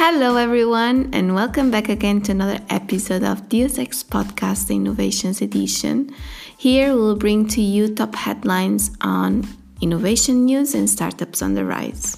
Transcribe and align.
Hello, 0.00 0.36
everyone, 0.36 1.10
and 1.12 1.34
welcome 1.34 1.72
back 1.72 1.88
again 1.88 2.20
to 2.22 2.30
another 2.30 2.60
episode 2.70 3.24
of 3.24 3.48
Deus 3.48 3.80
Ex 3.80 4.04
Podcast 4.04 4.72
Innovations 4.72 5.42
Edition. 5.42 6.14
Here 6.56 6.94
we'll 6.94 7.16
bring 7.16 7.48
to 7.48 7.60
you 7.60 7.92
top 7.92 8.14
headlines 8.14 8.92
on 9.00 9.42
innovation 9.80 10.44
news 10.44 10.72
and 10.72 10.88
startups 10.88 11.42
on 11.42 11.54
the 11.54 11.64
rise. 11.64 12.16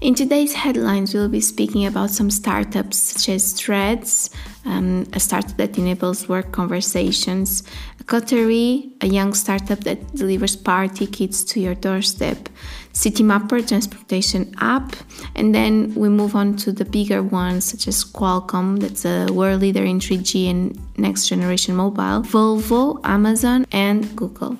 In 0.00 0.14
today's 0.14 0.54
headlines, 0.54 1.12
we'll 1.12 1.28
be 1.28 1.40
speaking 1.40 1.84
about 1.84 2.10
some 2.10 2.30
startups 2.30 2.96
such 2.96 3.28
as 3.30 3.52
Threads, 3.52 4.30
um, 4.64 5.08
a 5.12 5.18
startup 5.18 5.56
that 5.56 5.76
enables 5.76 6.28
work 6.28 6.52
conversations, 6.52 7.64
Coterie, 8.06 8.92
a 9.00 9.08
young 9.08 9.34
startup 9.34 9.80
that 9.80 10.14
delivers 10.14 10.54
party 10.54 11.08
kits 11.08 11.42
to 11.42 11.58
your 11.58 11.74
doorstep, 11.74 12.48
Citymapper, 12.92 13.66
transportation 13.66 14.54
app, 14.60 14.94
and 15.34 15.52
then 15.52 15.92
we 15.96 16.08
move 16.08 16.36
on 16.36 16.54
to 16.58 16.70
the 16.70 16.84
bigger 16.84 17.20
ones 17.20 17.64
such 17.64 17.88
as 17.88 18.04
Qualcomm, 18.04 18.78
that's 18.78 19.04
a 19.04 19.26
world 19.32 19.62
leader 19.62 19.82
in 19.82 19.98
3G 19.98 20.48
and 20.48 20.78
next 20.96 21.26
generation 21.26 21.74
mobile, 21.74 22.22
Volvo, 22.22 23.00
Amazon, 23.02 23.66
and 23.72 24.14
Google. 24.14 24.58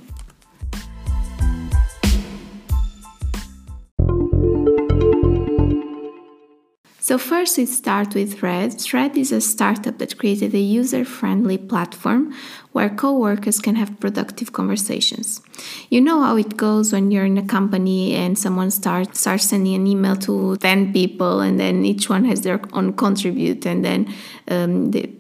So 7.09 7.17
first 7.17 7.57
we 7.57 7.65
start 7.65 8.15
with 8.15 8.39
Thread. 8.39 8.79
Thread 8.79 9.17
is 9.17 9.33
a 9.33 9.41
startup 9.41 9.97
that 9.97 10.19
created 10.19 10.55
a 10.55 10.59
user-friendly 10.59 11.57
platform 11.57 12.35
where 12.73 12.91
co-workers 12.91 13.61
can 13.61 13.77
have 13.77 13.99
productive 13.99 14.53
conversations. 14.53 15.41
You 15.89 16.03
know 16.03 16.21
how 16.21 16.37
it 16.37 16.59
goes 16.59 16.93
when 16.93 17.11
you're 17.11 17.25
in 17.25 17.39
a 17.39 17.47
company 17.47 18.13
and 18.13 18.39
someone 18.39 18.71
starts 18.71 19.21
starts 19.21 19.45
sending 19.45 19.75
an 19.75 19.87
email 19.87 20.17
to 20.17 20.59
10 20.59 20.93
people 20.93 21.41
and 21.41 21.59
then 21.59 21.83
each 21.83 22.11
one 22.11 22.27
has 22.27 22.43
their 22.43 22.61
own 22.75 22.93
contribute 22.93 23.65
and 23.65 23.83
then 23.83 24.15
um, 24.49 24.91
the, 24.91 25.11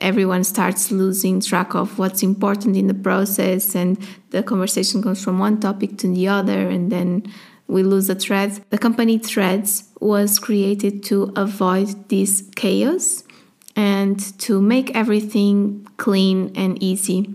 everyone 0.00 0.44
starts 0.44 0.92
losing 0.92 1.40
track 1.40 1.74
of 1.74 1.98
what's 1.98 2.22
important 2.22 2.76
in 2.76 2.86
the 2.86 2.94
process 2.94 3.74
and 3.74 3.98
the 4.30 4.44
conversation 4.44 5.00
goes 5.00 5.24
from 5.24 5.40
one 5.40 5.58
topic 5.58 5.98
to 5.98 6.06
the 6.06 6.28
other 6.28 6.68
and 6.68 6.92
then 6.92 7.24
we 7.72 7.82
lose 7.82 8.08
a 8.10 8.14
thread. 8.14 8.62
The 8.70 8.78
company 8.78 9.18
Threads 9.18 9.84
was 10.00 10.38
created 10.38 11.02
to 11.04 11.32
avoid 11.36 12.08
this 12.08 12.44
chaos 12.54 13.24
and 13.74 14.18
to 14.40 14.60
make 14.60 14.94
everything 14.94 15.86
clean 15.96 16.52
and 16.54 16.80
easy 16.82 17.34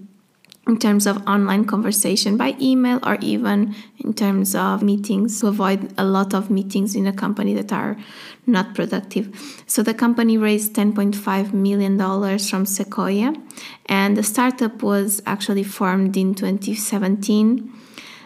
in 0.67 0.77
terms 0.77 1.07
of 1.07 1.25
online 1.25 1.65
conversation 1.65 2.35
by 2.35 2.55
email 2.59 2.99
or 3.03 3.17
even 3.21 3.73
in 3.99 4.13
terms 4.13 4.53
of 4.53 4.83
meetings 4.83 5.39
to 5.39 5.47
avoid 5.47 5.93
a 5.97 6.03
lot 6.03 6.33
of 6.33 6.49
meetings 6.49 6.93
in 6.93 7.07
a 7.07 7.13
company 7.13 7.53
that 7.53 7.71
are 7.71 7.95
not 8.45 8.75
productive. 8.75 9.25
So 9.65 9.81
the 9.81 9.93
company 9.93 10.37
raised 10.37 10.73
10.5 10.73 11.53
million 11.53 11.97
dollars 11.97 12.49
from 12.49 12.65
Sequoia 12.65 13.33
and 13.85 14.17
the 14.17 14.23
startup 14.23 14.83
was 14.83 15.21
actually 15.25 15.63
formed 15.63 16.17
in 16.17 16.35
2017 16.35 17.73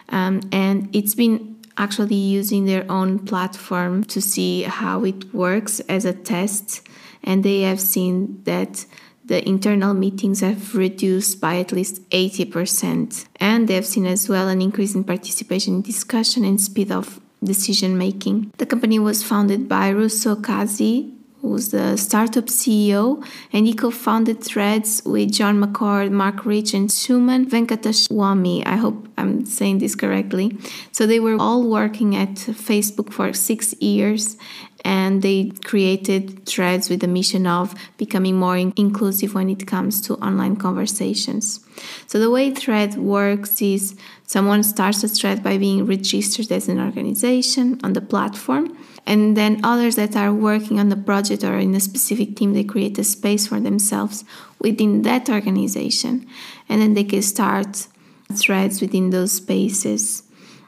um, 0.08 0.40
and 0.50 0.94
it's 0.94 1.14
been 1.14 1.51
actually 1.76 2.16
using 2.16 2.64
their 2.64 2.90
own 2.90 3.18
platform 3.18 4.04
to 4.04 4.20
see 4.20 4.62
how 4.62 5.04
it 5.04 5.32
works 5.34 5.80
as 5.80 6.04
a 6.04 6.12
test. 6.12 6.86
And 7.24 7.44
they 7.44 7.62
have 7.62 7.80
seen 7.80 8.42
that 8.44 8.84
the 9.24 9.46
internal 9.48 9.94
meetings 9.94 10.40
have 10.40 10.74
reduced 10.74 11.40
by 11.40 11.58
at 11.58 11.72
least 11.72 12.08
80%. 12.10 13.26
And 13.36 13.68
they 13.68 13.74
have 13.74 13.86
seen 13.86 14.06
as 14.06 14.28
well 14.28 14.48
an 14.48 14.60
increase 14.60 14.94
in 14.94 15.04
participation 15.04 15.76
in 15.76 15.82
discussion 15.82 16.44
and 16.44 16.60
speed 16.60 16.90
of 16.90 17.20
decision 17.42 17.96
making. 17.96 18.52
The 18.58 18.66
company 18.66 18.98
was 18.98 19.22
founded 19.22 19.68
by 19.68 19.90
Rousseau 19.90 20.36
Kazi, 20.36 21.12
who's 21.42 21.70
the 21.70 21.96
startup 21.96 22.46
CEO, 22.46 23.22
and 23.52 23.66
he 23.66 23.74
co-founded 23.74 24.42
Threads 24.42 25.02
with 25.04 25.32
John 25.32 25.60
McCord, 25.60 26.10
Mark 26.12 26.46
Rich, 26.46 26.72
and 26.72 26.88
Suman 26.88 27.46
Venkataswamy. 27.46 28.64
I 28.64 28.76
hope 28.76 29.08
I'm 29.18 29.44
saying 29.44 29.78
this 29.78 29.94
correctly. 29.94 30.56
So 30.92 31.06
they 31.06 31.20
were 31.20 31.36
all 31.38 31.68
working 31.68 32.14
at 32.16 32.34
Facebook 32.68 33.12
for 33.12 33.32
six 33.32 33.74
years, 33.80 34.36
and 34.82 35.22
they 35.22 35.50
created 35.64 36.44
Threads 36.46 36.90
with 36.90 37.00
the 37.00 37.08
mission 37.08 37.46
of 37.46 37.74
becoming 37.96 38.36
more 38.36 38.56
inclusive 38.56 39.34
when 39.34 39.48
it 39.48 39.66
comes 39.66 40.00
to 40.02 40.14
online 40.16 40.56
conversations. 40.56 41.60
So 42.06 42.18
the 42.18 42.30
way 42.30 42.50
Thread 42.50 42.96
works 42.96 43.62
is 43.62 43.96
someone 44.26 44.62
starts 44.62 45.04
a 45.04 45.08
thread 45.08 45.42
by 45.42 45.58
being 45.58 45.86
registered 45.86 46.50
as 46.50 46.68
an 46.68 46.80
organization 46.80 47.80
on 47.84 47.92
the 47.92 48.00
platform 48.00 48.76
and 49.06 49.36
then 49.36 49.60
others 49.64 49.96
that 49.96 50.16
are 50.16 50.32
working 50.32 50.78
on 50.78 50.88
the 50.88 50.96
project 50.96 51.44
or 51.44 51.58
in 51.58 51.74
a 51.74 51.80
specific 51.80 52.36
team 52.36 52.54
they 52.54 52.64
create 52.64 52.98
a 52.98 53.04
space 53.04 53.46
for 53.46 53.60
themselves 53.60 54.24
within 54.60 55.02
that 55.02 55.28
organization 55.28 56.26
and 56.68 56.80
then 56.80 56.94
they 56.94 57.04
can 57.04 57.22
start 57.22 57.86
threads 58.32 58.80
within 58.80 59.10
those 59.10 59.32
spaces 59.32 60.22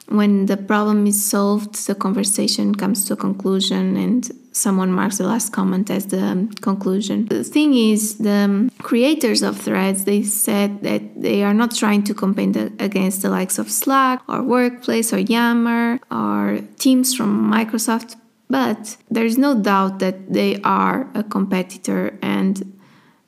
when 0.07 0.45
the 0.45 0.57
problem 0.57 1.07
is 1.07 1.23
solved 1.23 1.87
the 1.87 1.95
conversation 1.95 2.75
comes 2.75 3.05
to 3.05 3.13
a 3.13 3.17
conclusion 3.17 3.97
and 3.97 4.31
someone 4.51 4.91
marks 4.91 5.17
the 5.17 5.27
last 5.27 5.51
comment 5.51 5.89
as 5.89 6.05
the 6.07 6.47
conclusion 6.61 7.25
the 7.25 7.43
thing 7.43 7.73
is 7.73 8.17
the 8.19 8.69
creators 8.83 9.41
of 9.41 9.57
threads 9.57 10.05
they 10.05 10.21
said 10.23 10.81
that 10.83 11.01
they 11.21 11.43
are 11.43 11.53
not 11.53 11.73
trying 11.75 12.03
to 12.03 12.13
compete 12.13 12.55
against 12.79 13.21
the 13.21 13.29
likes 13.29 13.57
of 13.57 13.69
slack 13.69 14.21
or 14.29 14.41
workplace 14.41 15.11
or 15.11 15.19
yammer 15.19 15.99
or 16.11 16.59
teams 16.77 17.15
from 17.15 17.51
microsoft 17.51 18.15
but 18.49 18.97
there's 19.09 19.37
no 19.37 19.59
doubt 19.59 19.99
that 19.99 20.31
they 20.31 20.61
are 20.61 21.09
a 21.15 21.23
competitor, 21.23 22.17
and 22.21 22.79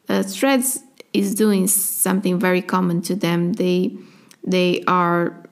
uh, 0.08 0.24
Threads 0.24 0.84
is 1.14 1.34
doing 1.34 1.68
something 1.68 2.40
very 2.40 2.62
common 2.62 3.02
to 3.04 3.16
them. 3.16 3.54
They 3.54 3.98
they 4.44 4.84
are 4.88 5.44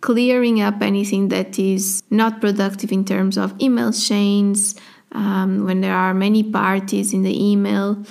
clearing 0.00 0.60
up 0.60 0.80
anything 0.82 1.28
that 1.28 1.58
is 1.58 2.02
not 2.10 2.40
productive 2.40 2.92
in 2.92 3.04
terms 3.04 3.36
of 3.36 3.54
email 3.60 3.92
chains 3.92 4.74
um, 5.12 5.64
when 5.64 5.80
there 5.80 5.94
are 5.94 6.14
many 6.14 6.42
parties 6.42 7.12
in 7.12 7.22
the 7.22 7.50
email, 7.50 8.04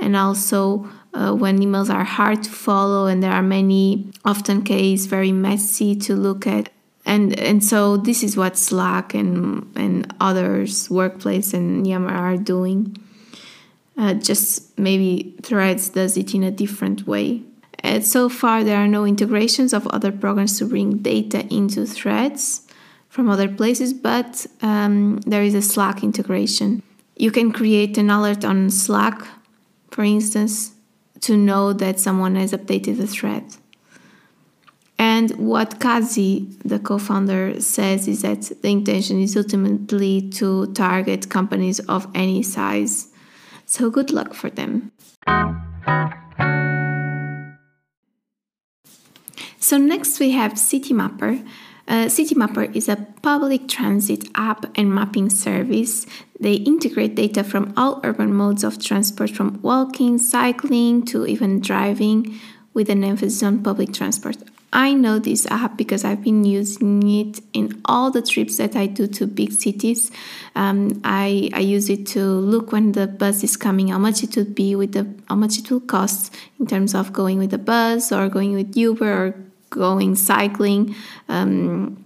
and 0.00 0.16
also 0.16 0.88
uh, 1.12 1.32
when 1.32 1.58
emails 1.58 1.92
are 1.92 2.04
hard 2.04 2.42
to 2.42 2.50
follow 2.50 3.06
and 3.06 3.22
there 3.22 3.32
are 3.32 3.42
many 3.42 4.10
often 4.24 4.62
case 4.62 5.06
very 5.06 5.32
messy 5.32 5.94
to 5.94 6.14
look 6.14 6.46
at 6.46 6.70
and 7.06 7.38
and 7.38 7.62
so 7.62 7.96
this 7.96 8.22
is 8.22 8.36
what 8.36 8.56
Slack 8.56 9.14
and 9.14 9.70
and 9.76 10.12
others 10.20 10.88
workplace 10.90 11.52
and 11.52 11.86
Yammer 11.86 12.14
are 12.14 12.36
doing. 12.36 12.96
Uh, 13.96 14.14
just 14.14 14.76
maybe 14.78 15.36
Threads 15.42 15.90
does 15.90 16.16
it 16.16 16.34
in 16.34 16.42
a 16.42 16.50
different 16.50 17.06
way. 17.06 17.42
And 17.84 18.02
so 18.02 18.30
far, 18.30 18.64
there 18.64 18.78
are 18.78 18.88
no 18.88 19.04
integrations 19.04 19.74
of 19.74 19.86
other 19.88 20.10
programs 20.10 20.58
to 20.58 20.64
bring 20.64 21.02
data 21.02 21.46
into 21.54 21.84
Threads 21.84 22.66
from 23.10 23.28
other 23.28 23.46
places, 23.46 23.92
but 23.92 24.46
um, 24.62 25.18
there 25.26 25.42
is 25.42 25.54
a 25.54 25.60
Slack 25.60 26.02
integration. 26.02 26.82
You 27.16 27.30
can 27.30 27.52
create 27.52 27.98
an 27.98 28.08
alert 28.08 28.42
on 28.42 28.70
Slack, 28.70 29.20
for 29.90 30.02
instance, 30.02 30.72
to 31.20 31.36
know 31.36 31.74
that 31.74 32.00
someone 32.00 32.36
has 32.36 32.52
updated 32.52 32.96
the 32.96 33.06
thread. 33.06 33.44
And 34.98 35.32
what 35.32 35.78
Kazi, 35.78 36.48
the 36.64 36.78
co 36.78 36.98
founder, 36.98 37.60
says 37.60 38.08
is 38.08 38.22
that 38.22 38.50
the 38.62 38.70
intention 38.70 39.20
is 39.20 39.36
ultimately 39.36 40.30
to 40.30 40.72
target 40.72 41.28
companies 41.28 41.80
of 41.80 42.06
any 42.14 42.42
size. 42.42 43.08
So 43.66 43.90
good 43.90 44.10
luck 44.10 44.32
for 44.32 44.48
them. 44.48 44.90
So, 49.64 49.78
next 49.78 50.20
we 50.20 50.32
have 50.32 50.58
Citymapper. 50.58 51.42
Uh, 51.88 52.04
Citymapper 52.04 52.76
is 52.76 52.86
a 52.86 52.96
public 53.22 53.66
transit 53.66 54.28
app 54.34 54.66
and 54.76 54.94
mapping 54.94 55.30
service. 55.30 56.04
They 56.38 56.56
integrate 56.56 57.14
data 57.14 57.42
from 57.42 57.72
all 57.74 57.98
urban 58.04 58.34
modes 58.34 58.62
of 58.62 58.78
transport, 58.78 59.30
from 59.30 59.62
walking, 59.62 60.18
cycling, 60.18 61.06
to 61.06 61.26
even 61.26 61.60
driving, 61.60 62.38
with 62.74 62.90
an 62.90 63.02
emphasis 63.02 63.42
on 63.42 63.62
public 63.62 63.94
transport. 63.94 64.36
I 64.70 64.92
know 64.92 65.18
this 65.18 65.46
app 65.46 65.78
because 65.78 66.04
I've 66.04 66.22
been 66.22 66.44
using 66.44 67.08
it 67.08 67.40
in 67.54 67.80
all 67.86 68.10
the 68.10 68.20
trips 68.20 68.58
that 68.58 68.76
I 68.76 68.84
do 68.84 69.06
to 69.06 69.26
big 69.26 69.52
cities. 69.52 70.10
Um, 70.54 71.00
I, 71.04 71.48
I 71.54 71.60
use 71.60 71.88
it 71.88 72.06
to 72.08 72.22
look 72.22 72.70
when 72.70 72.92
the 72.92 73.06
bus 73.06 73.42
is 73.42 73.56
coming, 73.56 73.88
how 73.88 73.98
much 73.98 74.22
it 74.22 74.36
would 74.36 74.54
be 74.54 74.76
with 74.76 74.92
the 74.92 75.08
how 75.30 75.36
much 75.36 75.58
it 75.58 75.70
will 75.70 75.80
cost 75.80 76.34
in 76.60 76.66
terms 76.66 76.94
of 76.94 77.14
going 77.14 77.38
with 77.38 77.50
the 77.50 77.56
bus 77.56 78.12
or 78.12 78.28
going 78.28 78.52
with 78.52 78.76
Uber 78.76 79.10
or 79.10 79.34
going 79.74 80.14
cycling 80.14 80.94
um, 81.28 82.04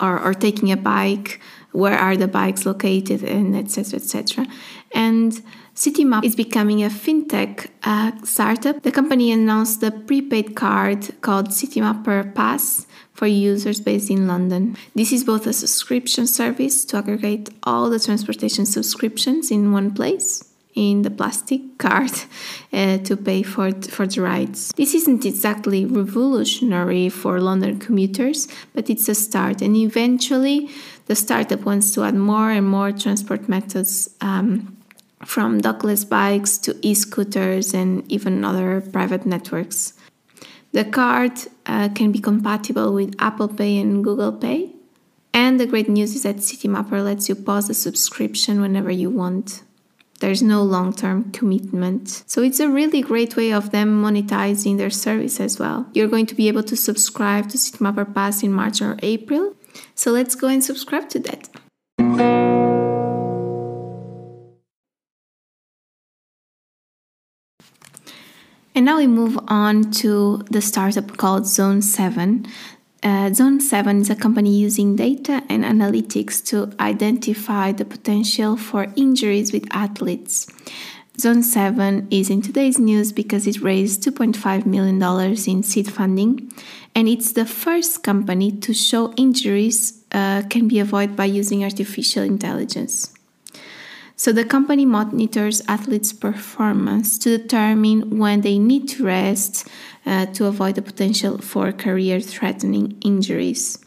or, 0.00 0.20
or 0.20 0.34
taking 0.34 0.70
a 0.72 0.76
bike. 0.76 1.40
Where 1.72 1.98
are 1.98 2.16
the 2.16 2.28
bikes 2.28 2.64
located 2.64 3.22
and 3.22 3.54
etc. 3.54 4.00
etc. 4.00 4.46
And 4.94 5.40
Citymap 5.78 6.24
is 6.24 6.34
becoming 6.34 6.82
a 6.82 6.88
fintech 6.88 7.68
uh, 7.84 8.10
startup. 8.24 8.82
The 8.82 8.90
company 8.90 9.30
announced 9.30 9.80
the 9.80 9.92
prepaid 9.92 10.56
card 10.56 11.20
called 11.20 11.50
Citymapper 11.50 12.34
Pass 12.34 12.88
for 13.12 13.28
users 13.28 13.80
based 13.80 14.10
in 14.10 14.26
London. 14.26 14.76
This 14.96 15.12
is 15.12 15.22
both 15.22 15.46
a 15.46 15.52
subscription 15.52 16.26
service 16.26 16.84
to 16.86 16.96
aggregate 16.96 17.50
all 17.62 17.90
the 17.90 18.00
transportation 18.00 18.66
subscriptions 18.66 19.52
in 19.52 19.70
one 19.70 19.94
place 19.94 20.47
in 20.78 21.02
the 21.02 21.10
plastic 21.10 21.60
card 21.78 22.12
uh, 22.72 22.98
to 22.98 23.16
pay 23.16 23.42
for, 23.42 23.72
for 23.96 24.06
the 24.06 24.22
rides. 24.22 24.72
This 24.76 24.94
isn't 24.94 25.24
exactly 25.24 25.84
revolutionary 25.84 27.08
for 27.08 27.40
London 27.40 27.80
commuters, 27.80 28.46
but 28.74 28.88
it's 28.88 29.08
a 29.08 29.14
start, 29.14 29.60
and 29.60 29.76
eventually 29.76 30.70
the 31.06 31.16
startup 31.16 31.62
wants 31.64 31.92
to 31.94 32.04
add 32.04 32.14
more 32.14 32.50
and 32.50 32.66
more 32.66 32.92
transport 32.92 33.48
methods. 33.48 34.10
Um, 34.20 34.74
from 35.24 35.60
dockless 35.60 36.08
bikes 36.08 36.58
to 36.58 36.78
e 36.80 36.94
scooters 36.94 37.74
and 37.74 37.90
even 38.10 38.44
other 38.44 38.80
private 38.80 39.26
networks. 39.26 39.92
The 40.70 40.84
card 40.84 41.32
uh, 41.66 41.88
can 41.88 42.12
be 42.12 42.20
compatible 42.20 42.94
with 42.94 43.16
Apple 43.18 43.48
Pay 43.48 43.78
and 43.78 44.04
Google 44.04 44.32
Pay. 44.32 44.70
And 45.34 45.58
the 45.58 45.66
great 45.66 45.88
news 45.88 46.14
is 46.14 46.22
that 46.22 46.36
Citymapper 46.36 47.02
lets 47.02 47.28
you 47.28 47.34
pause 47.34 47.66
the 47.66 47.74
subscription 47.74 48.60
whenever 48.60 48.92
you 48.92 49.10
want. 49.10 49.62
There's 50.20 50.42
no 50.42 50.62
long 50.64 50.92
term 50.92 51.30
commitment. 51.30 52.24
So 52.26 52.42
it's 52.42 52.58
a 52.58 52.68
really 52.68 53.02
great 53.02 53.36
way 53.36 53.52
of 53.52 53.70
them 53.70 54.02
monetizing 54.02 54.76
their 54.76 54.90
service 54.90 55.38
as 55.38 55.58
well. 55.58 55.86
You're 55.94 56.08
going 56.08 56.26
to 56.26 56.34
be 56.34 56.48
able 56.48 56.64
to 56.64 56.76
subscribe 56.76 57.48
to 57.50 57.58
Citymapper 57.58 58.12
Pass 58.12 58.42
in 58.42 58.52
March 58.52 58.82
or 58.82 58.96
April. 59.02 59.54
So 59.94 60.10
let's 60.10 60.34
go 60.34 60.48
and 60.48 60.62
subscribe 60.62 61.08
to 61.10 61.20
that. 61.20 61.48
And 68.74 68.84
now 68.84 68.98
we 68.98 69.06
move 69.08 69.38
on 69.48 69.90
to 70.02 70.44
the 70.50 70.60
startup 70.60 71.16
called 71.16 71.46
Zone 71.46 71.82
7. 71.82 72.46
Uh, 73.02 73.32
Zone 73.32 73.60
7 73.60 74.00
is 74.00 74.10
a 74.10 74.16
company 74.16 74.58
using 74.58 74.96
data 74.96 75.42
and 75.48 75.64
analytics 75.64 76.44
to 76.46 76.72
identify 76.80 77.70
the 77.70 77.84
potential 77.84 78.56
for 78.56 78.88
injuries 78.96 79.52
with 79.52 79.66
athletes. 79.70 80.48
Zone 81.20 81.42
7 81.42 82.08
is 82.10 82.30
in 82.30 82.42
today's 82.42 82.78
news 82.78 83.12
because 83.12 83.46
it 83.46 83.60
raised 83.60 84.02
$2.5 84.02 84.66
million 84.66 85.02
in 85.46 85.62
seed 85.62 85.92
funding, 85.92 86.52
and 86.94 87.08
it's 87.08 87.32
the 87.32 87.44
first 87.44 88.02
company 88.02 88.52
to 88.52 88.72
show 88.72 89.12
injuries 89.14 90.04
uh, 90.12 90.42
can 90.48 90.68
be 90.68 90.78
avoided 90.78 91.16
by 91.16 91.24
using 91.24 91.64
artificial 91.64 92.22
intelligence. 92.22 93.17
So 94.18 94.32
the 94.32 94.44
company 94.44 94.84
monitors 94.84 95.62
athletes' 95.68 96.12
performance 96.12 97.18
to 97.18 97.38
determine 97.38 98.18
when 98.18 98.40
they 98.40 98.58
need 98.58 98.88
to 98.88 99.04
rest 99.04 99.68
uh, 100.04 100.26
to 100.34 100.46
avoid 100.46 100.74
the 100.74 100.82
potential 100.82 101.38
for 101.38 101.70
career 101.70 102.18
threatening 102.18 102.98
injuries. 103.00 103.78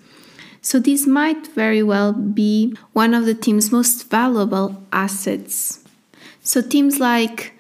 So, 0.62 0.80
this 0.80 1.06
might 1.06 1.48
very 1.48 1.83
well 1.83 2.13
be 2.13 2.78
one 2.94 3.13
of 3.13 3.25
the 3.25 3.33
team's 3.33 3.74
most 3.74 4.10
valuable 4.10 4.81
assets. 4.94 5.83
So, 6.44 6.62
teams 6.62 7.00
like 7.00 7.54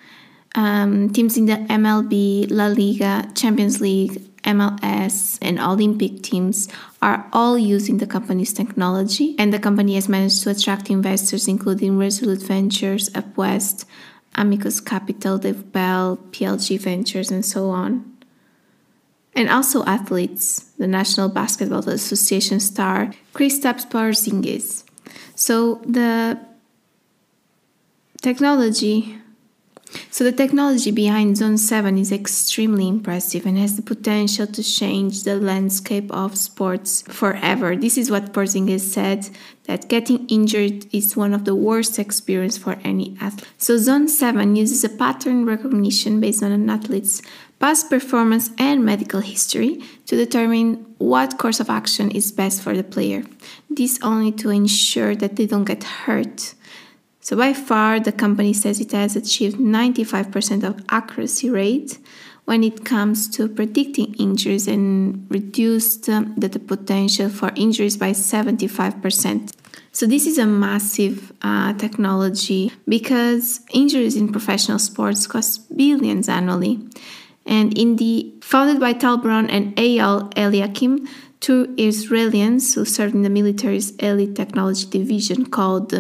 um, 0.55 1.09
teams 1.09 1.35
in 1.35 1.47
the 1.47 1.57
MLB, 1.67 2.49
La 2.51 2.67
Liga, 2.67 3.27
Champions 3.35 3.81
League, 3.81 4.21
MLS, 4.43 5.37
and 5.41 5.59
Olympic 5.59 6.23
teams 6.23 6.67
are 7.01 7.27
all 7.31 7.57
using 7.57 7.97
the 7.97 8.07
company's 8.07 8.53
technology, 8.53 9.35
and 9.37 9.53
the 9.53 9.59
company 9.59 9.95
has 9.95 10.09
managed 10.09 10.43
to 10.43 10.49
attract 10.49 10.89
investors 10.89 11.47
including 11.47 11.97
Resolute 11.97 12.41
Ventures, 12.41 13.09
UpWest, 13.09 13.85
Amicus 14.35 14.79
Capital, 14.79 15.37
Dave 15.37 15.71
Bell, 15.71 16.17
PLG 16.31 16.79
Ventures, 16.79 17.31
and 17.31 17.45
so 17.45 17.69
on. 17.69 18.07
And 19.33 19.49
also 19.49 19.85
athletes, 19.85 20.71
the 20.77 20.87
National 20.87 21.29
Basketball 21.29 21.87
Association 21.87 22.59
star 22.59 23.11
Kristaps 23.33 23.87
Porzingis. 23.89 24.83
So 25.35 25.75
the 25.85 26.39
technology 28.21 29.20
so 30.09 30.23
the 30.23 30.31
technology 30.31 30.91
behind 30.91 31.37
Zone 31.37 31.57
7 31.57 31.97
is 31.97 32.11
extremely 32.11 32.87
impressive 32.87 33.45
and 33.45 33.57
has 33.57 33.75
the 33.75 33.81
potential 33.81 34.47
to 34.47 34.63
change 34.63 35.23
the 35.23 35.35
landscape 35.35 36.11
of 36.11 36.37
sports 36.37 37.01
forever. 37.03 37.75
This 37.75 37.97
is 37.97 38.11
what 38.11 38.33
Porzingis 38.33 38.81
said 38.81 39.29
that 39.65 39.89
getting 39.89 40.27
injured 40.27 40.85
is 40.93 41.15
one 41.15 41.33
of 41.33 41.45
the 41.45 41.55
worst 41.55 41.99
experience 41.99 42.57
for 42.57 42.77
any 42.83 43.17
athlete. 43.21 43.47
So 43.57 43.77
Zone 43.77 44.07
7 44.07 44.55
uses 44.55 44.83
a 44.83 44.89
pattern 44.89 45.45
recognition 45.45 46.19
based 46.19 46.43
on 46.43 46.51
an 46.51 46.69
athlete's 46.69 47.21
past 47.59 47.89
performance 47.89 48.49
and 48.57 48.83
medical 48.83 49.21
history 49.21 49.81
to 50.07 50.15
determine 50.15 50.83
what 50.97 51.37
course 51.37 51.59
of 51.59 51.69
action 51.69 52.09
is 52.11 52.31
best 52.31 52.61
for 52.61 52.75
the 52.75 52.83
player. 52.83 53.23
This 53.69 53.99
only 54.01 54.31
to 54.33 54.49
ensure 54.49 55.15
that 55.15 55.35
they 55.35 55.45
don't 55.45 55.65
get 55.65 55.83
hurt. 55.83 56.55
So 57.21 57.37
by 57.37 57.53
far, 57.53 57.99
the 57.99 58.11
company 58.11 58.51
says 58.51 58.79
it 58.79 58.91
has 58.93 59.15
achieved 59.15 59.57
95% 59.57 60.63
of 60.63 60.83
accuracy 60.89 61.49
rate 61.49 61.99
when 62.45 62.63
it 62.63 62.83
comes 62.83 63.29
to 63.29 63.47
predicting 63.47 64.15
injuries 64.15 64.67
and 64.67 65.27
reduced 65.29 66.09
um, 66.09 66.33
the, 66.35 66.49
the, 66.49 66.59
potential 66.59 67.29
for 67.29 67.51
injuries 67.55 67.95
by 67.95 68.09
75%. 68.09 69.53
So 69.91 70.07
this 70.07 70.25
is 70.25 70.39
a 70.39 70.47
massive 70.47 71.31
uh, 71.43 71.73
technology 71.73 72.71
because 72.87 73.61
injuries 73.71 74.15
in 74.15 74.31
professional 74.31 74.79
sports 74.79 75.27
cost 75.27 75.77
billions 75.77 76.27
annually. 76.27 76.79
And 77.45 77.77
in 77.77 77.97
the 77.97 78.33
founded 78.41 78.79
by 78.79 78.93
Tal 78.93 79.17
Brown 79.17 79.49
and 79.49 79.75
Eyal 79.75 80.33
Eliakim, 80.35 81.07
two 81.39 81.67
Israelis 81.77 82.75
who 82.75 82.85
served 82.85 83.13
in 83.13 83.21
the 83.21 83.29
military's 83.29 83.91
elite 83.97 84.35
technology 84.35 84.87
division 84.87 85.45
called 85.45 85.93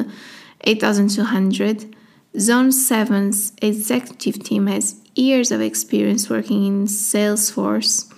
8200, 0.63 1.95
Zone 2.39 2.69
7's 2.69 3.53
executive 3.61 4.43
team 4.43 4.67
has 4.67 5.01
years 5.15 5.51
of 5.51 5.61
experience 5.61 6.29
working 6.29 6.65
in 6.65 6.85
Salesforce 6.85 8.11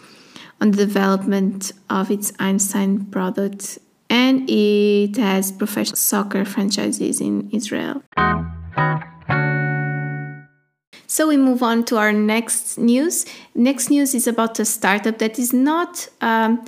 on 0.62 0.72
the 0.72 0.78
development 0.78 1.72
of 1.90 2.12
its 2.12 2.32
Einstein 2.40 3.06
product, 3.06 3.80
and 4.10 4.50
it 4.50 5.18
has 5.18 5.52
professional 5.52 5.98
soccer 5.98 6.46
franchises 6.46 7.20
in 7.20 7.50
Israel. 7.52 8.04
So 11.08 11.28
we 11.28 11.38
move 11.38 11.62
on 11.62 11.84
to 11.86 11.98
our 11.98 12.12
next 12.12 12.78
news. 12.78 13.26
Next 13.54 13.90
news 13.90 14.16
is 14.16 14.26
about 14.28 14.60
a 14.60 14.66
startup 14.66 15.20
that 15.20 15.38
is 15.38 15.54
not, 15.54 16.08
um, 16.22 16.66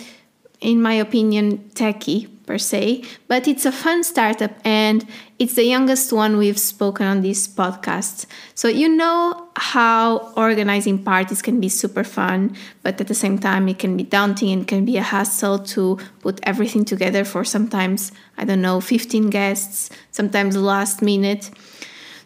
in 0.62 0.81
my 0.81 0.94
opinion, 0.94 1.69
techy 1.74 2.27
per 2.46 2.58
se, 2.58 3.04
but 3.28 3.48
it's 3.48 3.66
a 3.66 3.72
fun 3.72 4.04
startup 4.04 4.52
and 4.64 5.06
it's 5.38 5.56
the 5.56 5.64
youngest 5.64 6.14
one 6.14 6.38
we've 6.38 6.60
spoken 6.60 7.06
on 7.06 7.22
this 7.22 7.48
podcast. 7.48 8.25
So, 8.54 8.68
you 8.68 8.88
know 8.88 9.50
how 9.56 10.34
organizing 10.38 11.04
parties 11.04 11.42
can 11.42 11.60
be 11.60 11.70
super 11.70 12.04
fun, 12.04 12.56
but 12.84 13.00
at 13.02 13.08
the 13.08 13.14
same 13.14 13.38
time, 13.38 13.68
it 13.68 13.80
can 13.80 13.98
be 13.98 14.04
daunting 14.04 14.52
and 14.52 14.68
can 14.68 14.86
be 14.86 14.98
a 14.98 15.02
hassle 15.02 15.60
to 15.60 15.98
put 16.22 16.40
everything 16.44 16.86
together 16.86 17.25
for 17.25 17.44
sometimes, 17.44 18.12
I 18.38 18.46
don't 18.46 18.62
know, 18.62 18.80
15 18.80 19.30
guests, 19.30 19.90
sometimes 20.12 20.56
last 20.56 21.02
minute. 21.02 21.52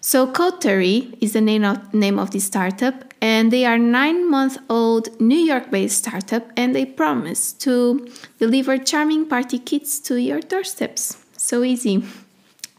So 0.01 0.27
Coterie 0.27 1.17
is 1.19 1.33
the 1.33 1.41
name 1.41 1.65
of, 1.65 1.93
name 1.93 2.19
of 2.19 2.31
this 2.31 2.45
startup, 2.45 3.08
and 3.21 3.51
they 3.51 3.65
are 3.65 3.77
nine 3.77 4.29
month 4.29 4.57
old 4.69 5.19
New 5.19 5.39
York 5.39 5.69
based 5.71 5.99
startup, 5.99 6.51
and 6.55 6.75
they 6.75 6.85
promise 6.85 7.53
to 7.53 8.07
deliver 8.39 8.77
charming 8.77 9.25
party 9.25 9.59
kits 9.59 9.99
to 9.99 10.19
your 10.19 10.39
doorsteps. 10.39 11.17
So 11.37 11.63
easy. 11.63 12.03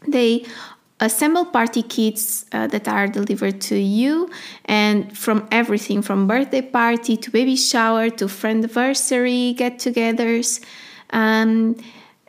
They 0.07 0.45
assemble 1.01 1.45
party 1.45 1.81
kits 1.81 2.45
uh, 2.51 2.67
that 2.67 2.87
are 2.87 3.07
delivered 3.07 3.59
to 3.59 3.75
you 3.75 4.29
and 4.65 5.17
from 5.17 5.47
everything 5.51 6.01
from 6.01 6.27
birthday 6.27 6.61
party 6.61 7.17
to 7.17 7.31
baby 7.31 7.55
shower 7.55 8.09
to 8.09 8.27
friend 8.27 8.63
anniversary 8.63 9.53
get-togethers 9.53 10.63
um, 11.09 11.75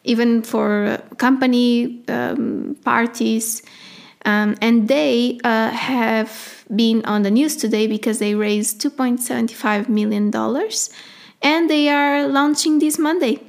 even 0.05 0.43
for 0.43 0.99
company 1.19 2.03
um, 2.09 2.75
parties 2.83 3.63
um, 4.25 4.57
and 4.63 4.89
they 4.89 5.39
uh, 5.45 5.69
have 5.69 6.62
been 6.75 7.05
on 7.05 7.23
the 7.23 7.31
news 7.31 7.57
today 7.57 7.87
because 7.87 8.19
they 8.19 8.35
raised 8.35 8.81
$2.75 8.81 9.89
million 9.89 10.31
and 11.43 11.71
they 11.71 11.89
are 11.89 12.27
launching 12.27 12.79
this 12.79 12.99
Monday. 12.99 13.41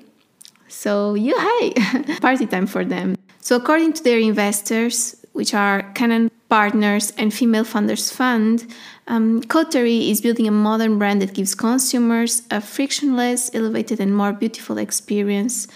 So, 0.67 1.13
you 1.13 1.37
hey, 1.37 1.73
party 2.21 2.45
time 2.45 2.67
for 2.67 2.83
them. 2.83 3.15
So, 3.39 3.55
according 3.55 3.93
to 3.93 4.03
their 4.03 4.19
investors, 4.19 5.15
which 5.33 5.53
are 5.53 5.83
Canaan 5.93 6.31
Partners 6.49 7.11
and 7.17 7.33
Female 7.33 7.63
Founders 7.63 8.11
Fund, 8.11 8.73
um, 9.07 9.41
Coterie 9.43 10.09
is 10.09 10.21
building 10.21 10.47
a 10.47 10.51
modern 10.51 10.97
brand 10.97 11.21
that 11.21 11.33
gives 11.33 11.55
consumers 11.55 12.43
a 12.49 12.61
frictionless, 12.61 13.51
elevated, 13.53 13.99
and 13.99 14.15
more 14.15 14.33
beautiful 14.33 14.77
experience. 14.77 15.67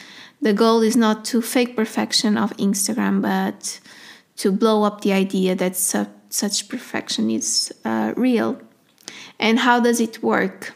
The 0.41 0.53
goal 0.53 0.81
is 0.81 0.95
not 0.95 1.25
to 1.25 1.41
fake 1.41 1.75
perfection 1.75 2.37
of 2.37 2.55
Instagram, 2.57 3.21
but 3.21 3.79
to 4.37 4.51
blow 4.51 4.83
up 4.83 5.01
the 5.01 5.13
idea 5.13 5.55
that 5.55 5.75
such 6.29 6.69
perfection 6.69 7.29
is 7.29 7.73
uh, 7.85 8.13
real. 8.15 8.59
And 9.39 9.59
how 9.59 9.79
does 9.79 9.99
it 9.99 10.23
work? 10.23 10.73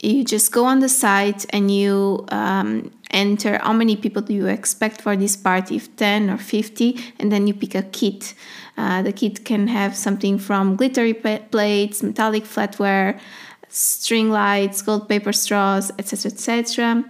You 0.00 0.24
just 0.24 0.50
go 0.50 0.64
on 0.64 0.80
the 0.80 0.88
site 0.88 1.46
and 1.50 1.70
you 1.70 2.24
um, 2.28 2.90
enter 3.10 3.58
how 3.58 3.72
many 3.72 3.94
people 3.94 4.22
do 4.22 4.34
you 4.34 4.46
expect 4.46 5.00
for 5.00 5.14
this 5.16 5.36
party, 5.36 5.76
if 5.76 5.94
10 5.96 6.30
or 6.30 6.38
50, 6.38 6.98
and 7.20 7.30
then 7.30 7.46
you 7.46 7.54
pick 7.54 7.74
a 7.74 7.82
kit. 7.82 8.34
Uh, 8.76 9.02
the 9.02 9.12
kit 9.12 9.44
can 9.44 9.68
have 9.68 9.96
something 9.96 10.38
from 10.38 10.74
glittery 10.76 11.14
plates, 11.14 12.02
metallic 12.02 12.44
flatware, 12.44 13.20
string 13.68 14.30
lights, 14.30 14.82
gold 14.82 15.08
paper 15.08 15.32
straws, 15.32 15.92
etc., 15.98 16.32
etc. 16.32 17.04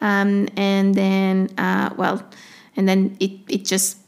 Um, 0.00 0.48
and 0.56 0.94
then, 0.94 1.50
uh, 1.58 1.90
well, 1.96 2.22
and 2.76 2.88
then 2.88 3.16
it, 3.20 3.32
it 3.48 3.64
just 3.64 3.98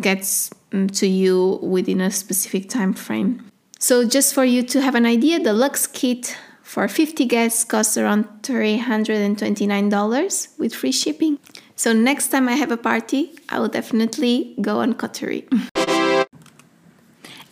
gets 0.00 0.50
Mm, 0.72 0.90
to 0.98 1.06
you 1.06 1.60
within 1.62 2.00
a 2.00 2.10
specific 2.10 2.68
time 2.68 2.92
frame. 2.92 3.48
So, 3.78 4.04
just 4.04 4.34
for 4.34 4.44
you 4.44 4.64
to 4.64 4.80
have 4.80 4.96
an 4.96 5.06
idea, 5.06 5.38
the 5.38 5.52
Lux 5.52 5.86
kit 5.86 6.36
for 6.62 6.88
50 6.88 7.24
guests 7.26 7.62
costs 7.62 7.96
around 7.96 8.24
$329 8.42 10.58
with 10.58 10.74
free 10.74 10.90
shipping. 10.90 11.38
So, 11.76 11.92
next 11.92 12.28
time 12.28 12.48
I 12.48 12.54
have 12.54 12.72
a 12.72 12.76
party, 12.76 13.38
I 13.48 13.60
will 13.60 13.68
definitely 13.68 14.56
go 14.60 14.80
on 14.80 14.94
Coterie. 14.94 15.46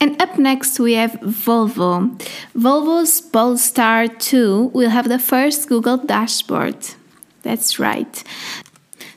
And 0.01 0.21
up 0.21 0.37
next 0.39 0.81
we 0.81 0.95
have 0.95 1.13
Volvo. 1.23 2.11
Volvo's 2.55 3.21
Polestar 3.23 4.07
2 4.07 4.73
will 4.75 4.91
have 4.91 5.09
the 5.09 5.19
first 5.19 5.67
Google 5.67 5.97
dashboard. 5.97 6.77
That's 7.43 7.79
right. 7.79 8.23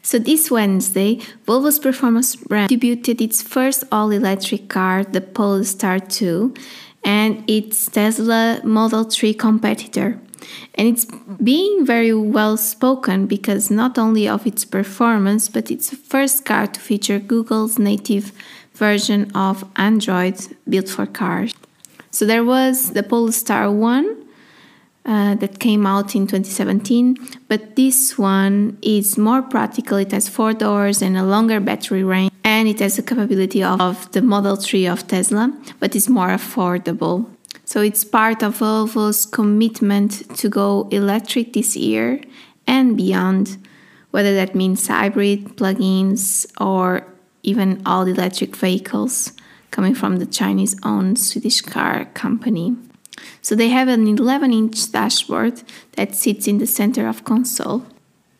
So 0.08 0.18
this 0.18 0.50
Wednesday, 0.50 1.18
Volvo's 1.46 1.80
performance 1.80 2.38
brand 2.38 2.70
debuted 2.70 3.20
its 3.20 3.42
first 3.42 3.84
all-electric 3.92 4.70
car, 4.70 5.04
the 5.04 5.20
Polestar 5.20 6.00
2, 6.00 6.54
and 7.04 7.44
its 7.46 7.88
Tesla 7.88 8.62
Model 8.64 9.04
3 9.04 9.34
competitor. 9.34 10.18
And 10.76 10.88
it's 10.88 11.06
being 11.44 11.86
very 11.86 12.14
well 12.14 12.56
spoken 12.56 13.28
because 13.28 13.70
not 13.70 13.98
only 13.98 14.30
of 14.30 14.48
its 14.48 14.64
performance, 14.64 15.50
but 15.50 15.70
it's 15.70 15.90
the 15.90 15.98
first 15.98 16.46
car 16.46 16.68
to 16.68 16.80
feature 16.80 17.20
Google's 17.20 17.78
native 17.78 18.32
version 18.76 19.30
of 19.36 19.66
Android 19.76 20.38
built 20.70 20.88
for 20.88 21.06
cars. 21.06 21.54
So 22.12 22.26
there 22.26 22.46
was 22.46 22.92
the 22.92 23.04
Polestar 23.04 23.70
1 23.70 24.27
uh, 25.08 25.36
that 25.36 25.60
came 25.60 25.86
out 25.86 26.16
in 26.16 26.28
2017, 26.28 27.18
but 27.48 27.76
this 27.76 28.18
one 28.18 28.78
is 28.82 29.18
more 29.18 29.42
practical. 29.42 29.98
It 29.98 30.12
has 30.12 30.28
four 30.28 30.54
doors 30.54 31.02
and 31.02 31.18
a 31.18 31.24
longer 31.24 31.60
battery 31.60 32.04
range, 32.04 32.32
and 32.44 32.68
it 32.68 32.80
has 32.80 32.98
the 32.98 33.04
capability 33.04 33.64
of, 33.64 33.80
of 33.80 34.12
the 34.12 34.22
Model 34.22 34.58
3 34.58 34.86
of 34.88 35.08
Tesla, 35.08 35.54
but 35.80 35.96
it's 35.96 36.10
more 36.10 36.28
affordable. 36.28 37.26
So 37.64 37.82
it's 37.82 38.04
part 38.04 38.44
of 38.44 38.60
Volvo's 38.60 39.26
commitment 39.26 40.38
to 40.38 40.50
go 40.50 40.88
electric 40.92 41.54
this 41.54 41.76
year 41.76 42.22
and 42.66 42.98
beyond, 42.98 43.58
whether 44.12 44.36
that 44.36 44.56
means 44.56 44.88
hybrid, 44.88 45.58
plug-ins, 45.58 46.48
or 46.60 47.06
even 47.44 47.82
all 47.86 48.06
electric 48.06 48.56
vehicles 48.56 49.32
coming 49.72 49.96
from 49.96 50.18
the 50.18 50.26
Chinese 50.26 50.78
owned 50.84 51.20
Swedish 51.20 51.62
car 51.62 52.06
company. 52.14 52.76
So 53.42 53.56
they 53.56 53.70
have 53.70 53.88
an 53.88 54.08
11 54.08 54.52
inch 54.54 54.92
dashboard 54.92 55.64
that 55.94 56.16
sits 56.16 56.48
in 56.48 56.58
the 56.58 56.68
center 56.68 57.08
of 57.08 57.24
console. 57.24 57.86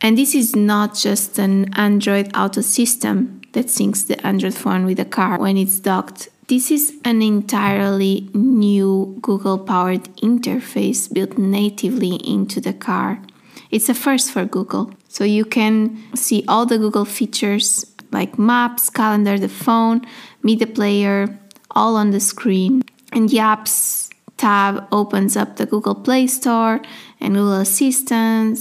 And 0.00 0.16
this 0.16 0.34
is 0.34 0.54
not 0.54 0.94
just 0.94 1.38
an 1.38 1.72
Android 1.74 2.30
Auto 2.36 2.60
system 2.60 3.40
that 3.52 3.66
syncs 3.66 4.06
the 4.06 4.24
Android 4.26 4.54
phone 4.54 4.84
with 4.84 4.98
the 4.98 5.04
car 5.04 5.38
when 5.38 5.56
it's 5.56 5.80
docked. 5.80 6.28
This 6.46 6.70
is 6.70 6.94
an 7.04 7.20
entirely 7.20 8.30
new 8.32 9.18
Google 9.20 9.58
powered 9.58 10.04
interface 10.16 11.12
built 11.12 11.36
natively 11.36 12.16
into 12.24 12.60
the 12.60 12.72
car. 12.72 13.20
It's 13.70 13.88
a 13.88 13.94
first 13.94 14.32
for 14.32 14.44
Google. 14.44 14.92
So 15.08 15.24
you 15.24 15.44
can 15.44 15.98
see 16.14 16.44
all 16.48 16.64
the 16.64 16.78
Google 16.78 17.04
features 17.04 17.84
like 18.12 18.38
maps, 18.38 18.88
calendar, 18.88 19.38
the 19.38 19.48
phone, 19.48 20.06
media 20.42 20.66
player, 20.66 21.38
all 21.72 21.96
on 21.96 22.10
the 22.10 22.20
screen. 22.20 22.82
And 23.12 23.28
the 23.28 23.38
apps 23.38 24.07
tab 24.38 24.86
opens 24.90 25.36
up 25.36 25.56
the 25.56 25.66
Google 25.66 25.94
Play 25.94 26.26
Store 26.26 26.80
and 27.20 27.34
Google 27.34 27.60
Assistant. 27.60 28.58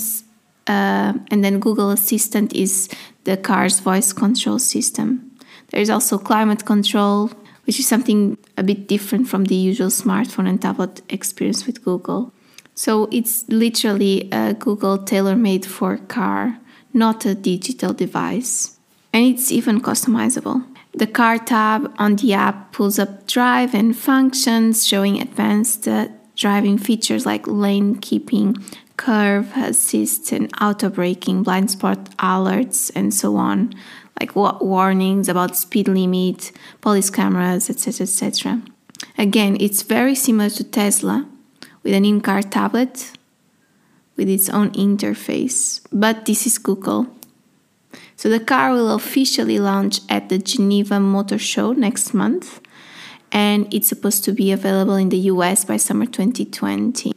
Uh, 0.67 1.13
and 1.31 1.43
then 1.43 1.59
Google 1.59 1.91
Assistant 1.91 2.53
is 2.53 2.89
the 3.23 3.37
car's 3.37 3.79
voice 3.79 4.11
control 4.11 4.59
system. 4.59 5.31
There 5.69 5.81
is 5.81 5.89
also 5.89 6.17
climate 6.17 6.65
control, 6.65 7.31
which 7.65 7.79
is 7.79 7.87
something 7.87 8.37
a 8.57 8.63
bit 8.63 8.87
different 8.87 9.29
from 9.29 9.45
the 9.45 9.55
usual 9.55 9.89
smartphone 9.89 10.49
and 10.49 10.61
tablet 10.61 11.01
experience 11.09 11.65
with 11.65 11.83
Google. 11.83 12.33
So 12.75 13.07
it's 13.11 13.47
literally 13.47 14.29
a 14.31 14.53
Google 14.53 14.97
tailor 14.97 15.35
made 15.35 15.65
for 15.65 15.97
car, 15.97 16.59
not 16.93 17.25
a 17.25 17.33
digital 17.33 17.93
device 17.93 18.77
and 19.17 19.25
it's 19.25 19.51
even 19.51 19.81
customizable. 19.81 20.63
The 20.97 21.05
car 21.05 21.37
tab 21.37 21.93
on 21.99 22.15
the 22.15 22.33
app 22.33 22.71
pulls 22.71 22.97
up 22.97 23.27
drive 23.27 23.75
and 23.75 23.95
functions 23.95 24.83
showing 24.87 25.21
advanced 25.21 25.87
uh, 25.87 26.07
driving 26.35 26.79
features 26.79 27.23
like 27.23 27.45
lane 27.45 27.99
keeping, 27.99 28.57
curve 28.97 29.55
assist, 29.55 30.31
and 30.31 30.51
auto 30.59 30.89
braking, 30.89 31.43
blind 31.43 31.69
spot 31.69 32.09
alerts, 32.17 32.91
and 32.95 33.13
so 33.13 33.35
on, 33.35 33.75
like 34.19 34.35
warnings 34.35 35.29
about 35.29 35.55
speed 35.55 35.87
limit, 35.87 36.51
police 36.81 37.11
cameras, 37.11 37.69
etc. 37.69 38.03
etc. 38.05 38.63
Again, 39.19 39.55
it's 39.59 39.83
very 39.83 40.15
similar 40.15 40.49
to 40.49 40.63
Tesla 40.63 41.29
with 41.83 41.93
an 41.93 42.05
in 42.05 42.21
car 42.21 42.41
tablet 42.41 43.11
with 44.15 44.27
its 44.27 44.49
own 44.49 44.71
interface, 44.71 45.79
but 45.91 46.25
this 46.25 46.47
is 46.47 46.57
Google. 46.57 47.05
So 48.17 48.29
the 48.29 48.39
car 48.39 48.71
will 48.71 48.95
officially 48.95 49.59
launch 49.59 50.01
at 50.09 50.29
the 50.29 50.39
Geneva 50.39 50.99
Motor 50.99 51.37
Show 51.37 51.73
next 51.73 52.15
month, 52.15 52.59
and 53.31 53.71
it's 53.71 53.87
supposed 53.87 54.23
to 54.23 54.31
be 54.31 54.51
available 54.51 54.95
in 54.95 55.09
the 55.09 55.29
US 55.31 55.63
by 55.63 55.77
summer 55.77 56.07
2020. 56.07 57.13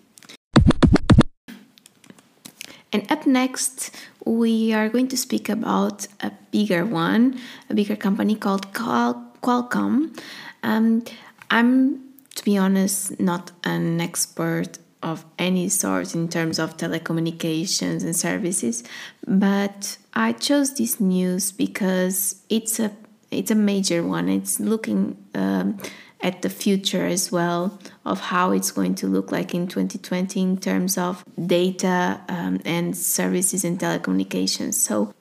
And 2.92 3.10
up 3.10 3.26
next, 3.26 3.96
we 4.26 4.74
are 4.74 4.90
going 4.90 5.08
to 5.08 5.16
speak 5.16 5.48
about 5.48 6.06
a 6.20 6.32
bigger 6.50 6.84
one, 6.84 7.40
a 7.70 7.74
bigger 7.74 7.96
company 7.96 8.34
called 8.34 8.74
Qual- 8.74 9.24
Qualcomm. 9.42 10.14
Um, 10.62 11.02
I'm, 11.50 12.00
to 12.34 12.44
be 12.44 12.58
honest, 12.58 13.18
not 13.18 13.52
an 13.64 14.02
expert 14.02 14.76
of 15.02 15.24
any 15.38 15.68
sort 15.68 16.14
in 16.14 16.28
terms 16.28 16.58
of 16.58 16.76
telecommunications 16.76 18.02
and 18.02 18.14
services, 18.14 18.82
but 19.26 19.96
I 20.14 20.32
chose 20.32 20.74
this 20.74 21.00
news 21.00 21.52
because 21.52 22.42
it's 22.48 22.78
a 22.80 22.92
it's 23.30 23.50
a 23.50 23.54
major 23.54 24.02
one. 24.02 24.28
It's 24.28 24.58
looking 24.58 25.16
um, 25.34 25.78
at 26.22 26.42
the 26.42 26.50
future 26.50 27.06
as 27.06 27.32
well 27.32 27.78
of 28.04 28.20
how 28.20 28.52
it's 28.52 28.70
going 28.70 28.94
to 28.96 29.06
look 29.06 29.32
like 29.32 29.54
in 29.54 29.66
2020 29.68 30.40
in 30.40 30.56
terms 30.58 30.98
of 30.98 31.24
data 31.46 32.20
um, 32.28 32.60
and 32.64 32.96
services 32.96 33.64
and 33.64 33.78
telecommunications. 33.78 34.74
So, 34.74 35.14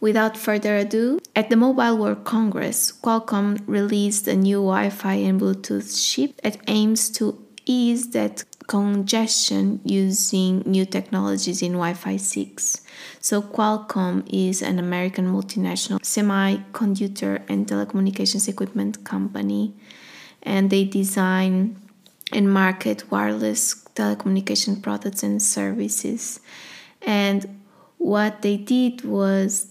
without 0.00 0.36
further 0.36 0.76
ado, 0.76 1.18
at 1.34 1.50
the 1.50 1.56
Mobile 1.56 1.98
World 1.98 2.24
Congress, 2.24 2.92
Qualcomm 2.92 3.62
released 3.66 4.28
a 4.28 4.36
new 4.36 4.58
Wi 4.58 4.90
Fi 4.90 5.14
and 5.14 5.40
Bluetooth 5.40 6.08
chip 6.08 6.40
that 6.42 6.58
aims 6.68 7.10
to 7.10 7.42
ease 7.66 8.10
that 8.10 8.44
congestion 8.66 9.80
using 9.84 10.62
new 10.66 10.84
technologies 10.84 11.62
in 11.62 11.72
Wi 11.72 11.94
Fi 11.94 12.16
6. 12.16 12.82
So, 13.20 13.42
Qualcomm 13.42 14.24
is 14.28 14.62
an 14.62 14.78
American 14.78 15.26
multinational 15.32 16.00
semiconductor 16.00 17.42
and 17.48 17.66
telecommunications 17.66 18.48
equipment 18.48 19.04
company, 19.04 19.74
and 20.42 20.70
they 20.70 20.84
design 20.84 21.76
and 22.32 22.52
market 22.52 23.10
wireless 23.10 23.74
telecommunication 23.94 24.82
products 24.82 25.22
and 25.22 25.40
services. 25.40 26.40
And 27.02 27.60
what 27.98 28.42
they 28.42 28.56
did 28.56 29.04
was 29.04 29.68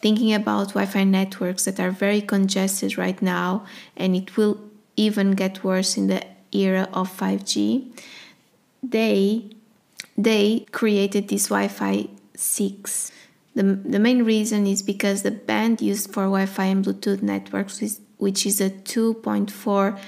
thinking 0.00 0.32
about 0.32 0.68
Wi 0.68 0.86
Fi 0.86 1.04
networks 1.04 1.64
that 1.64 1.80
are 1.80 1.90
very 1.90 2.20
congested 2.20 2.96
right 2.96 3.20
now, 3.20 3.66
and 3.96 4.14
it 4.14 4.36
will 4.36 4.60
even 4.96 5.32
get 5.32 5.64
worse 5.64 5.96
in 5.96 6.06
the 6.06 6.24
era 6.52 6.88
of 6.92 7.14
5G 7.14 7.92
they 8.82 9.50
they 10.16 10.66
created 10.72 11.28
this 11.28 11.48
Wi-Fi 11.48 12.08
6. 12.34 13.12
The, 13.54 13.62
the 13.62 13.98
main 13.98 14.24
reason 14.24 14.66
is 14.66 14.82
because 14.82 15.22
the 15.22 15.30
band 15.30 15.80
used 15.80 16.12
for 16.12 16.24
Wi-Fi 16.24 16.64
and 16.64 16.84
Bluetooth 16.84 17.22
networks, 17.22 17.80
is, 17.82 18.00
which 18.18 18.44
is 18.44 18.60
a 18.60 18.70
2.4 18.70 19.98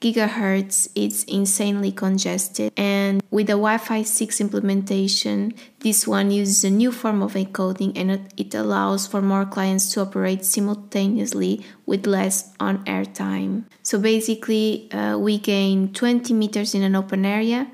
gigahertz, 0.00 0.88
it's 0.94 1.24
insanely 1.24 1.92
congested. 1.92 2.72
And 2.76 3.22
with 3.30 3.48
the 3.48 3.54
Wi 3.54 3.78
Fi 3.78 4.02
6 4.02 4.40
implementation, 4.40 5.54
this 5.80 6.06
one 6.06 6.30
uses 6.30 6.64
a 6.64 6.70
new 6.70 6.92
form 6.92 7.22
of 7.22 7.34
encoding 7.34 7.92
and 7.96 8.32
it 8.36 8.54
allows 8.54 9.06
for 9.06 9.20
more 9.20 9.44
clients 9.44 9.92
to 9.94 10.00
operate 10.00 10.44
simultaneously 10.44 11.64
with 11.86 12.06
less 12.06 12.54
on 12.60 12.82
air 12.86 13.04
time. 13.04 13.66
So 13.82 13.98
basically, 13.98 14.90
uh, 14.92 15.18
we 15.18 15.38
gain 15.38 15.92
20 15.92 16.32
meters 16.32 16.74
in 16.74 16.82
an 16.82 16.94
open 16.94 17.24
area 17.24 17.70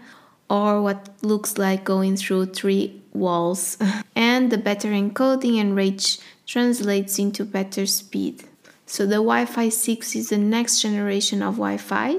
or 0.48 0.82
what 0.82 1.08
looks 1.22 1.58
like 1.58 1.84
going 1.84 2.16
through 2.16 2.46
three 2.46 3.02
walls. 3.12 3.78
and 4.16 4.50
the 4.50 4.58
better 4.58 4.88
encoding 4.88 5.60
and 5.60 5.76
range 5.76 6.18
translates 6.46 7.18
into 7.18 7.44
better 7.44 7.86
speed. 7.86 8.44
So 8.86 9.06
the 9.06 9.14
Wi-Fi 9.14 9.70
6 9.70 10.14
is 10.14 10.28
the 10.28 10.38
next 10.38 10.80
generation 10.80 11.42
of 11.42 11.54
Wi-Fi 11.54 12.18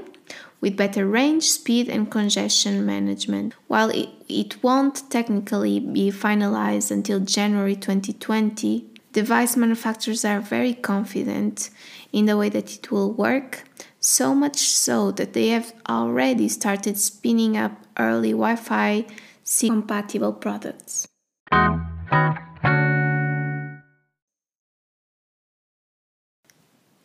with 0.60 0.76
better 0.76 1.06
range, 1.06 1.44
speed, 1.44 1.88
and 1.88 2.10
congestion 2.10 2.84
management. 2.84 3.54
While 3.68 3.90
it, 3.90 4.08
it 4.28 4.62
won't 4.62 5.08
technically 5.10 5.78
be 5.78 6.10
finalized 6.10 6.90
until 6.90 7.20
January 7.20 7.76
2020, 7.76 8.84
device 9.12 9.56
manufacturers 9.56 10.24
are 10.24 10.40
very 10.40 10.74
confident 10.74 11.70
in 12.12 12.26
the 12.26 12.36
way 12.36 12.48
that 12.48 12.74
it 12.74 12.90
will 12.90 13.12
work, 13.12 13.64
so 14.00 14.34
much 14.34 14.58
so 14.58 15.10
that 15.12 15.34
they 15.34 15.48
have 15.48 15.72
already 15.88 16.48
started 16.48 16.98
spinning 16.98 17.56
up 17.56 17.85
early 17.98 18.30
Wi 18.30 18.56
Fi 18.56 19.06
C 19.42 19.68
compatible 19.68 20.32
products. 20.32 21.06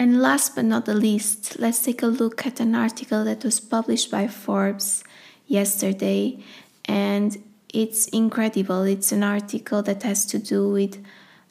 And 0.01 0.19
last 0.19 0.55
but 0.55 0.65
not 0.65 0.85
the 0.85 0.95
least, 0.95 1.59
let's 1.59 1.85
take 1.85 2.01
a 2.01 2.07
look 2.07 2.45
at 2.47 2.59
an 2.59 2.73
article 2.73 3.23
that 3.23 3.43
was 3.43 3.59
published 3.59 4.09
by 4.09 4.27
Forbes 4.27 5.03
yesterday. 5.45 6.39
And 6.85 7.37
it's 7.71 8.07
incredible. 8.07 8.81
It's 8.81 9.11
an 9.11 9.21
article 9.21 9.83
that 9.83 10.01
has 10.01 10.25
to 10.25 10.39
do 10.39 10.69
with 10.71 10.97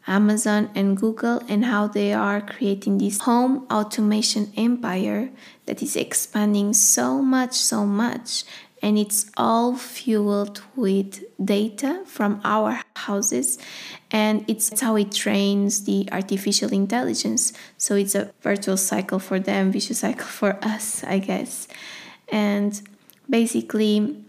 Amazon 0.09 0.69
and 0.75 0.97
Google 0.97 1.41
and 1.49 1.65
how 1.65 1.87
they 1.87 2.13
are 2.13 2.41
creating 2.41 2.99
this 2.99 3.21
home 3.21 3.67
automation 3.71 4.53
empire 4.57 5.31
that 5.67 5.81
is 5.81 5.95
expanding 5.95 6.73
so 6.73 7.23
much, 7.23 7.55
so 7.55 7.87
much 7.87 8.43
and 8.83 8.99
it's 8.99 9.31
all 9.37 9.77
fueled 9.77 10.63
with 10.75 11.25
data 11.43 12.03
from 12.07 12.41
our 12.45 12.81
houses 12.97 13.59
and 14.11 14.45
it's 14.49 14.81
how 14.81 14.97
it 14.97 15.13
trains 15.13 15.85
the 15.85 16.09
artificial 16.11 16.73
intelligence. 16.73 17.53
So 17.77 17.95
it's 17.95 18.15
a 18.15 18.33
virtual 18.41 18.77
cycle 18.77 19.19
for 19.19 19.39
them 19.39 19.71
vicious 19.71 20.01
cycle 20.01 20.27
for 20.27 20.59
us 20.63 21.05
i 21.05 21.19
guess. 21.19 21.69
And 22.29 22.81
basically 23.29 24.25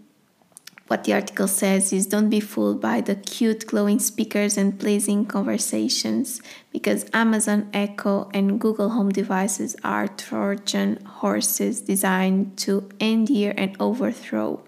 what 0.92 1.04
the 1.04 1.14
article 1.14 1.48
says 1.48 1.90
is 1.90 2.04
don't 2.04 2.28
be 2.28 2.38
fooled 2.38 2.78
by 2.78 3.00
the 3.00 3.14
cute 3.14 3.66
glowing 3.66 3.98
speakers 3.98 4.58
and 4.58 4.78
pleasing 4.78 5.24
conversations 5.24 6.42
because 6.70 7.06
Amazon 7.14 7.70
Echo 7.72 8.28
and 8.34 8.60
Google 8.60 8.90
Home 8.90 9.08
devices 9.08 9.74
are 9.82 10.06
Trojan 10.06 11.02
horses 11.02 11.80
designed 11.80 12.58
to 12.58 12.90
endear 13.00 13.54
and 13.56 13.74
overthrow. 13.80 14.62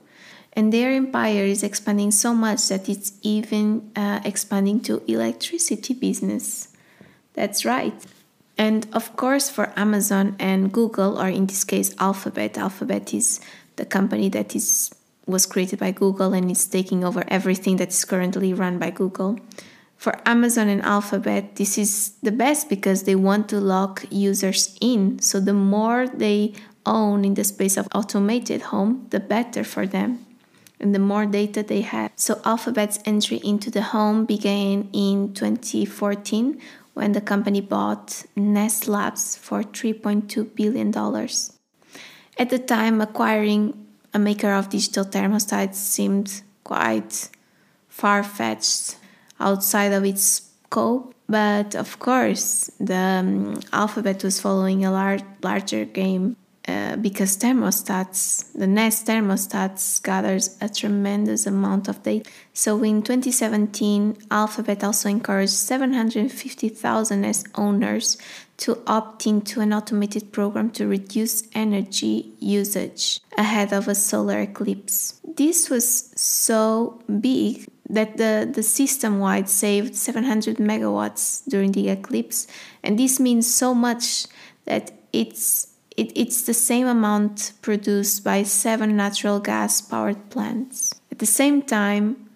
And 0.54 0.72
their 0.72 0.92
empire 0.92 1.44
is 1.44 1.62
expanding 1.62 2.10
so 2.10 2.32
much 2.32 2.68
that 2.68 2.88
it's 2.88 3.12
even 3.20 3.92
uh, 3.94 4.20
expanding 4.24 4.80
to 4.84 5.02
electricity 5.06 5.92
business. 5.92 6.68
That's 7.34 7.66
right. 7.66 8.02
And 8.56 8.86
of 8.94 9.14
course, 9.14 9.50
for 9.50 9.74
Amazon 9.76 10.36
and 10.38 10.72
Google, 10.72 11.20
or 11.20 11.28
in 11.28 11.44
this 11.44 11.64
case, 11.64 11.94
Alphabet, 11.98 12.56
Alphabet 12.56 13.12
is 13.12 13.42
the 13.76 13.84
company 13.84 14.30
that 14.30 14.56
is 14.56 14.94
was 15.26 15.46
created 15.46 15.78
by 15.78 15.90
Google 15.90 16.32
and 16.32 16.50
it's 16.50 16.66
taking 16.66 17.04
over 17.04 17.24
everything 17.28 17.76
that 17.76 17.88
is 17.88 18.04
currently 18.04 18.52
run 18.52 18.78
by 18.78 18.90
Google. 18.90 19.38
For 19.96 20.20
Amazon 20.26 20.68
and 20.68 20.82
Alphabet, 20.82 21.56
this 21.56 21.78
is 21.78 22.12
the 22.22 22.32
best 22.32 22.68
because 22.68 23.04
they 23.04 23.14
want 23.14 23.48
to 23.48 23.60
lock 23.60 24.04
users 24.10 24.76
in. 24.80 25.18
So 25.20 25.40
the 25.40 25.54
more 25.54 26.06
they 26.06 26.52
own 26.84 27.24
in 27.24 27.34
the 27.34 27.44
space 27.44 27.76
of 27.76 27.88
automated 27.94 28.62
home, 28.62 29.06
the 29.10 29.20
better 29.20 29.64
for 29.64 29.86
them. 29.86 30.26
And 30.80 30.94
the 30.94 30.98
more 30.98 31.24
data 31.24 31.62
they 31.62 31.80
have. 31.80 32.10
So 32.16 32.42
Alphabet's 32.44 32.98
entry 33.06 33.40
into 33.42 33.70
the 33.70 33.80
home 33.80 34.26
began 34.26 34.90
in 34.92 35.32
2014 35.32 36.60
when 36.92 37.12
the 37.12 37.20
company 37.20 37.60
bought 37.60 38.24
Nest 38.36 38.86
Labs 38.86 39.36
for 39.36 39.62
$3.2 39.62 40.54
billion. 40.54 40.92
At 42.36 42.50
the 42.50 42.58
time, 42.58 43.00
acquiring 43.00 43.83
a 44.14 44.18
maker 44.18 44.52
of 44.52 44.70
digital 44.70 45.04
thermostats 45.04 45.74
seemed 45.74 46.42
quite 46.62 47.28
far 47.88 48.22
fetched 48.22 48.96
outside 49.40 49.92
of 49.92 50.04
its 50.04 50.22
scope. 50.22 51.14
But 51.28 51.74
of 51.74 51.98
course, 51.98 52.70
the 52.78 52.94
um, 52.94 53.60
Alphabet 53.72 54.22
was 54.22 54.40
following 54.40 54.84
a 54.84 54.90
lar- 54.90 55.26
larger 55.42 55.84
game 55.84 56.36
uh, 56.66 56.96
because 56.96 57.36
thermostats, 57.36 58.50
the 58.54 58.66
Nest 58.66 59.06
thermostats, 59.06 60.02
gathers 60.02 60.56
a 60.62 60.68
tremendous 60.68 61.46
amount 61.46 61.88
of 61.88 62.02
data. 62.02 62.30
So 62.54 62.82
in 62.82 63.02
2017, 63.02 64.16
Alphabet 64.30 64.82
also 64.82 65.10
encouraged 65.10 65.52
750,000 65.52 67.20
Nest 67.20 67.48
owners 67.56 68.16
to 68.56 68.82
opt 68.86 69.26
into 69.26 69.60
an 69.60 69.74
automated 69.74 70.32
program 70.32 70.70
to 70.70 70.86
reduce 70.86 71.42
energy 71.54 72.32
usage 72.38 73.20
ahead 73.36 73.74
of 73.74 73.86
a 73.86 73.94
solar 73.94 74.40
eclipse. 74.40 75.20
This 75.36 75.68
was 75.68 76.12
so 76.16 77.02
big 77.20 77.66
that 77.90 78.16
the, 78.16 78.50
the 78.50 78.62
system 78.62 79.18
wide 79.18 79.50
saved 79.50 79.96
700 79.96 80.56
megawatts 80.56 81.42
during 81.46 81.72
the 81.72 81.90
eclipse, 81.90 82.46
and 82.82 82.98
this 82.98 83.20
means 83.20 83.52
so 83.52 83.74
much 83.74 84.26
that 84.64 84.92
it's 85.12 85.73
it, 85.96 86.12
it's 86.16 86.42
the 86.42 86.54
same 86.54 86.86
amount 86.86 87.52
produced 87.62 88.24
by 88.24 88.42
seven 88.42 88.96
natural 88.96 89.40
gas 89.40 89.80
powered 89.80 90.30
plants. 90.30 90.94
At 91.10 91.18
the 91.18 91.26
same 91.26 91.62
time, 91.62 92.28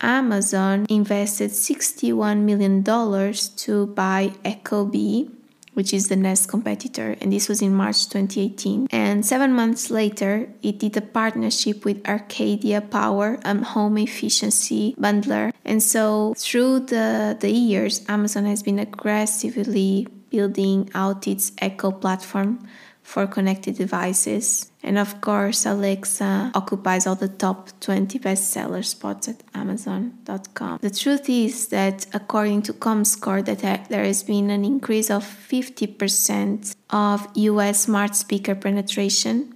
Amazon 0.00 0.86
invested 0.90 1.50
$61 1.50 2.40
million 2.40 2.84
to 2.84 3.86
buy 3.86 4.32
Ecobee, 4.44 5.30
which 5.72 5.94
is 5.94 6.08
the 6.08 6.16
Nest 6.16 6.48
competitor, 6.48 7.16
and 7.20 7.32
this 7.32 7.48
was 7.48 7.62
in 7.62 7.74
March 7.74 8.08
2018. 8.08 8.88
And 8.90 9.24
seven 9.24 9.52
months 9.52 9.90
later, 9.90 10.48
it 10.62 10.78
did 10.78 10.96
a 10.96 11.02
partnership 11.02 11.84
with 11.84 12.06
Arcadia 12.06 12.80
Power, 12.80 13.38
a 13.44 13.64
home 13.64 13.98
efficiency 13.98 14.94
bundler. 14.98 15.52
And 15.64 15.82
so, 15.82 16.34
through 16.36 16.80
the, 16.80 17.36
the 17.38 17.50
years, 17.50 18.04
Amazon 18.08 18.44
has 18.46 18.62
been 18.62 18.78
aggressively 18.78 20.08
building 20.30 20.90
out 20.94 21.26
its 21.26 21.52
Echo 21.58 21.90
platform 21.90 22.66
for 23.06 23.24
connected 23.24 23.76
devices. 23.76 24.72
And 24.82 24.98
of 24.98 25.20
course, 25.20 25.64
Alexa 25.64 26.50
occupies 26.54 27.06
all 27.06 27.14
the 27.14 27.28
top 27.28 27.70
20 27.80 28.18
bestseller 28.18 28.84
spots 28.84 29.28
at 29.28 29.44
Amazon.com. 29.54 30.80
The 30.82 30.90
truth 30.90 31.30
is 31.30 31.68
that 31.68 32.06
according 32.12 32.62
to 32.62 32.72
ComScore, 32.72 33.44
that 33.44 33.88
there 33.88 34.04
has 34.04 34.24
been 34.24 34.50
an 34.50 34.64
increase 34.64 35.08
of 35.08 35.22
50% 35.22 36.74
of 36.90 37.28
US 37.34 37.82
smart 37.82 38.16
speaker 38.16 38.56
penetration. 38.56 39.54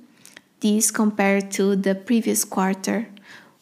This 0.60 0.92
compared 0.92 1.50
to 1.52 1.74
the 1.74 1.96
previous 1.96 2.44
quarter, 2.44 3.08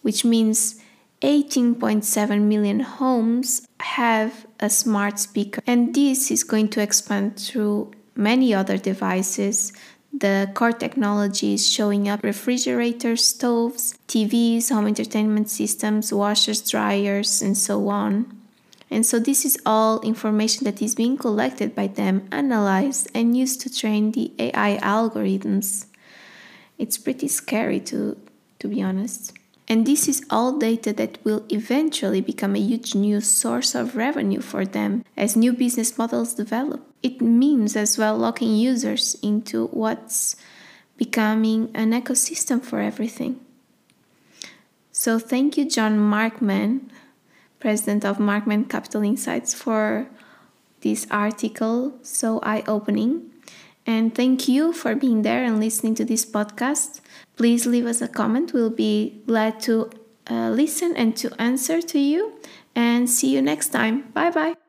which 0.03 0.23
means 0.23 0.83
18.7 1.23 2.43
million 2.43 2.81
homes 2.81 3.67
have 3.81 4.47
a 4.61 4.69
smart 4.69 5.19
speaker, 5.19 5.63
and 5.67 5.95
this 5.95 6.31
is 6.31 6.45
going 6.45 6.69
to 6.69 6.83
expand 6.83 7.39
through 7.39 7.93
many 8.19 8.53
other 8.53 8.77
devices. 8.77 9.73
The 10.13 10.51
core 10.55 10.73
technology 10.73 11.55
is 11.55 11.71
showing 11.71 12.09
up 12.09 12.23
refrigerators, 12.23 13.25
stoves, 13.25 13.95
TVs, 14.09 14.71
home 14.71 14.87
entertainment 14.87 15.49
systems, 15.49 16.13
washers, 16.13 16.69
dryers, 16.69 17.41
and 17.41 17.57
so 17.57 17.89
on. 17.89 18.35
And 18.91 19.05
so, 19.05 19.19
this 19.19 19.45
is 19.45 19.59
all 19.67 20.01
information 20.01 20.65
that 20.65 20.81
is 20.81 20.95
being 20.95 21.19
collected 21.19 21.75
by 21.75 21.89
them, 21.89 22.27
analyzed, 22.33 23.09
and 23.15 23.37
used 23.37 23.61
to 23.61 23.75
train 23.75 24.13
the 24.13 24.33
AI 24.39 24.79
algorithms. 24.83 25.87
It's 26.79 26.97
pretty 26.97 27.29
scary 27.29 27.81
to, 27.81 28.17
to 28.61 28.69
be 28.69 28.83
honest. 28.83 29.35
And 29.69 29.87
this 29.87 30.09
is 30.09 30.25
all 30.31 30.59
data 30.59 30.95
that 30.95 31.19
will 31.25 31.45
eventually 31.51 32.23
become 32.23 32.57
a 32.57 32.61
huge 32.61 32.95
new 32.95 33.21
source 33.21 33.75
of 33.75 33.97
revenue 33.97 34.41
for 34.41 34.65
them 34.65 35.05
as 35.15 35.37
new 35.37 35.53
business 35.53 35.99
models 35.99 36.33
develop. 36.33 36.83
It 37.03 37.21
means 37.21 37.77
as 37.77 37.99
well 37.99 38.17
locking 38.17 38.57
users 38.57 39.17
into 39.23 39.67
what's 39.67 40.37
becoming 40.97 41.71
an 41.75 41.93
ecosystem 41.93 42.63
for 42.63 42.81
everything. 42.81 43.41
So, 44.91 45.19
thank 45.19 45.57
you, 45.57 45.69
John 45.69 45.99
Markman, 45.99 46.91
president 47.61 48.05
of 48.05 48.17
Markman 48.19 48.69
Capital 48.69 49.03
Insights, 49.03 49.55
for 49.55 50.09
this 50.81 51.07
article, 51.11 51.93
so 52.03 52.41
eye 52.43 52.65
opening. 52.67 53.31
And 53.87 54.15
thank 54.15 54.49
you 54.49 54.73
for 54.73 54.95
being 54.95 55.23
there 55.23 55.45
and 55.45 55.61
listening 55.61 55.95
to 55.97 56.05
this 56.05 56.27
podcast. 56.27 57.01
Please 57.39 57.67
leave 57.67 57.87
us 57.87 58.03
a 58.03 58.09
comment. 58.09 58.53
We'll 58.53 58.69
be 58.69 59.23
glad 59.27 59.61
to 59.61 59.91
uh, 60.29 60.51
listen 60.51 60.97
and 60.97 61.17
to 61.19 61.33
answer 61.41 61.81
to 61.81 61.99
you. 61.99 62.35
And 62.75 63.09
see 63.09 63.33
you 63.33 63.41
next 63.41 63.69
time. 63.69 64.11
Bye 64.13 64.31
bye. 64.31 64.68